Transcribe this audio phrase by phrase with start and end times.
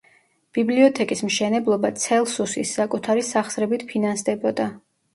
[0.57, 4.73] ბიბლიოთეკის მშენებლობა ცელსუსის საკუთარი სახსრებით ფინანსდებოდა.